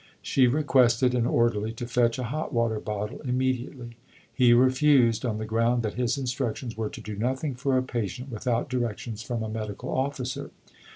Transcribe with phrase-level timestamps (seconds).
[0.23, 3.97] She requested an orderly to fetch a hot water bottle immediately.
[4.33, 8.31] He refused, on the ground that his instructions were to do nothing for a patient
[8.31, 10.49] without directions from a medical officer.